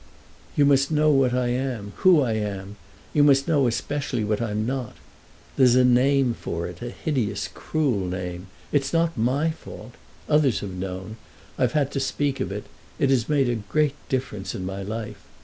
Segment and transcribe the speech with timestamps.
[0.55, 2.75] "You must know what I am—who I am;
[3.13, 4.95] you must know especially what I'm not!
[5.57, 8.47] There's a name for it, a hideous, cruel name.
[8.71, 9.93] It's not my fault!
[10.27, 11.17] Others have known,
[11.55, 15.23] I've had to speak of it—it has made a great difference in my life.